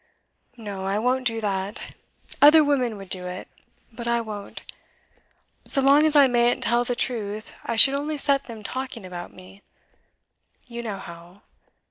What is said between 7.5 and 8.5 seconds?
I should only set